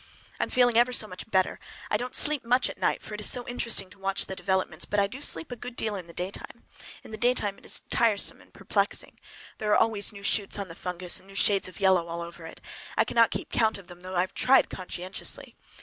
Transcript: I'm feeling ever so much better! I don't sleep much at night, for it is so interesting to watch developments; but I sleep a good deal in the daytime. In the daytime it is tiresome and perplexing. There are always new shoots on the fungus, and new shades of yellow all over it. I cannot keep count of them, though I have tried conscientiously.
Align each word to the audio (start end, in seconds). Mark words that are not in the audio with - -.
I'm 0.39 0.49
feeling 0.49 0.79
ever 0.79 0.91
so 0.91 1.05
much 1.05 1.29
better! 1.29 1.59
I 1.91 1.95
don't 1.97 2.15
sleep 2.15 2.43
much 2.43 2.71
at 2.71 2.79
night, 2.79 3.03
for 3.03 3.13
it 3.13 3.21
is 3.21 3.29
so 3.29 3.47
interesting 3.47 3.87
to 3.91 3.99
watch 3.99 4.25
developments; 4.25 4.83
but 4.83 4.99
I 4.99 5.07
sleep 5.19 5.51
a 5.51 5.55
good 5.55 5.75
deal 5.75 5.95
in 5.95 6.07
the 6.07 6.11
daytime. 6.13 6.63
In 7.03 7.11
the 7.11 7.17
daytime 7.17 7.59
it 7.59 7.65
is 7.65 7.81
tiresome 7.91 8.41
and 8.41 8.51
perplexing. 8.51 9.19
There 9.59 9.69
are 9.73 9.77
always 9.77 10.11
new 10.11 10.23
shoots 10.23 10.57
on 10.57 10.69
the 10.69 10.73
fungus, 10.75 11.19
and 11.19 11.27
new 11.27 11.35
shades 11.35 11.67
of 11.67 11.79
yellow 11.79 12.07
all 12.07 12.23
over 12.23 12.47
it. 12.47 12.61
I 12.97 13.05
cannot 13.05 13.29
keep 13.29 13.51
count 13.51 13.77
of 13.77 13.89
them, 13.89 14.01
though 14.01 14.15
I 14.15 14.21
have 14.21 14.33
tried 14.33 14.71
conscientiously. 14.71 15.55